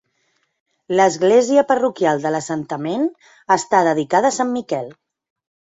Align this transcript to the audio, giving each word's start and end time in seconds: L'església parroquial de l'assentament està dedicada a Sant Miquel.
L'església 0.99 1.65
parroquial 1.73 2.23
de 2.25 2.33
l'assentament 2.37 3.07
està 3.61 3.87
dedicada 3.91 4.33
a 4.35 4.39
Sant 4.43 4.55
Miquel. 4.61 4.95